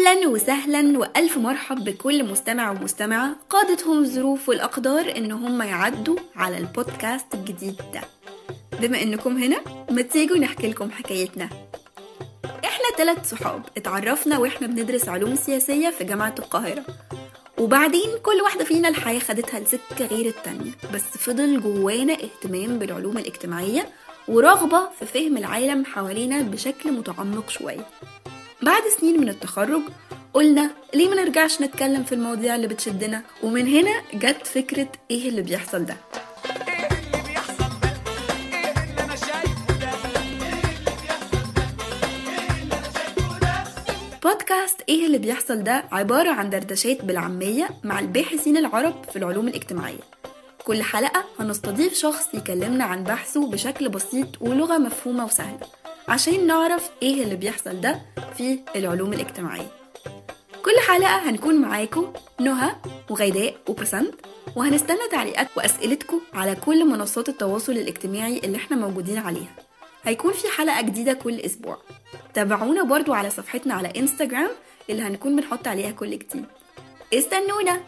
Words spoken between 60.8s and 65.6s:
حلقة هنكون معاكم نهى وغيداء وبسنت وهنستنى تعليقات